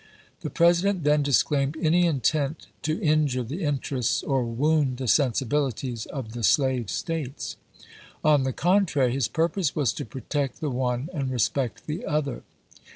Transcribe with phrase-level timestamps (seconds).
[0.39, 6.33] The President then disclaimed any intent to injure the interests or wound the sensibilities of
[6.33, 7.55] the slave States.
[8.23, 12.41] On the contrary, his purpose was to protect the one and respect the other.